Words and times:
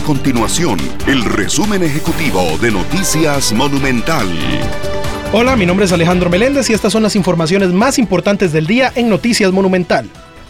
continuación 0.00 0.78
el 1.06 1.24
resumen 1.24 1.82
ejecutivo 1.82 2.58
de 2.60 2.70
Noticias 2.70 3.52
Monumental. 3.52 4.28
Hola, 5.32 5.56
mi 5.56 5.66
nombre 5.66 5.86
es 5.86 5.92
Alejandro 5.92 6.30
Meléndez 6.30 6.68
y 6.70 6.72
estas 6.72 6.92
son 6.92 7.02
las 7.02 7.16
informaciones 7.16 7.70
más 7.70 7.98
importantes 7.98 8.52
del 8.52 8.66
día 8.66 8.92
en 8.94 9.08
Noticias 9.08 9.52
Monumental. 9.52 10.08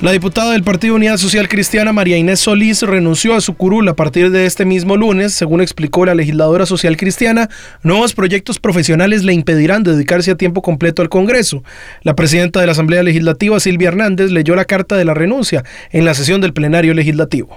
La 0.00 0.12
diputada 0.12 0.52
del 0.52 0.62
Partido 0.62 0.94
Unidad 0.94 1.16
Social 1.16 1.48
Cristiana 1.48 1.92
María 1.92 2.18
Inés 2.18 2.40
Solís 2.40 2.82
renunció 2.82 3.34
a 3.34 3.40
su 3.40 3.54
curul 3.54 3.88
a 3.88 3.96
partir 3.96 4.30
de 4.30 4.44
este 4.44 4.66
mismo 4.66 4.96
lunes, 4.96 5.32
según 5.32 5.62
explicó 5.62 6.04
la 6.04 6.14
legisladora 6.14 6.66
social 6.66 6.98
cristiana. 6.98 7.48
Nuevos 7.82 8.12
proyectos 8.12 8.58
profesionales 8.58 9.24
le 9.24 9.32
impedirán 9.32 9.84
dedicarse 9.84 10.30
a 10.30 10.36
tiempo 10.36 10.60
completo 10.60 11.00
al 11.00 11.08
Congreso. 11.08 11.64
La 12.02 12.14
presidenta 12.14 12.60
de 12.60 12.66
la 12.66 12.72
Asamblea 12.72 13.02
Legislativa, 13.02 13.58
Silvia 13.58 13.88
Hernández, 13.88 14.30
leyó 14.30 14.54
la 14.54 14.66
carta 14.66 14.96
de 14.96 15.06
la 15.06 15.14
renuncia 15.14 15.64
en 15.90 16.04
la 16.04 16.12
sesión 16.12 16.42
del 16.42 16.52
plenario 16.52 16.92
legislativo. 16.92 17.54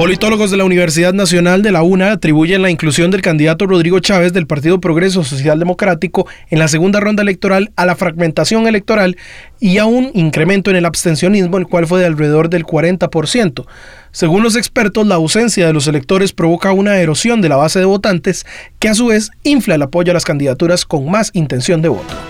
Politólogos 0.00 0.50
de 0.50 0.56
la 0.56 0.64
Universidad 0.64 1.12
Nacional 1.12 1.60
de 1.60 1.72
la 1.72 1.82
UNA 1.82 2.12
atribuyen 2.12 2.62
la 2.62 2.70
inclusión 2.70 3.10
del 3.10 3.20
candidato 3.20 3.66
Rodrigo 3.66 4.00
Chávez 4.00 4.32
del 4.32 4.46
Partido 4.46 4.80
Progreso 4.80 5.24
Social 5.24 5.58
Democrático 5.58 6.26
en 6.48 6.58
la 6.58 6.68
segunda 6.68 7.00
ronda 7.00 7.22
electoral 7.22 7.70
a 7.76 7.84
la 7.84 7.96
fragmentación 7.96 8.66
electoral 8.66 9.18
y 9.60 9.76
a 9.76 9.84
un 9.84 10.10
incremento 10.14 10.70
en 10.70 10.76
el 10.76 10.86
abstencionismo, 10.86 11.58
el 11.58 11.66
cual 11.66 11.86
fue 11.86 12.00
de 12.00 12.06
alrededor 12.06 12.48
del 12.48 12.64
40%. 12.64 13.66
Según 14.10 14.42
los 14.42 14.56
expertos, 14.56 15.06
la 15.06 15.16
ausencia 15.16 15.66
de 15.66 15.74
los 15.74 15.86
electores 15.86 16.32
provoca 16.32 16.72
una 16.72 16.96
erosión 16.96 17.42
de 17.42 17.50
la 17.50 17.56
base 17.56 17.78
de 17.78 17.84
votantes 17.84 18.46
que 18.78 18.88
a 18.88 18.94
su 18.94 19.08
vez 19.08 19.30
infla 19.42 19.74
el 19.74 19.82
apoyo 19.82 20.12
a 20.12 20.14
las 20.14 20.24
candidaturas 20.24 20.86
con 20.86 21.10
más 21.10 21.30
intención 21.34 21.82
de 21.82 21.90
voto. 21.90 22.29